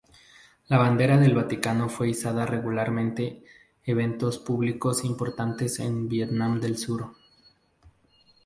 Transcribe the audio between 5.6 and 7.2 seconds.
en Vietnam del Sur.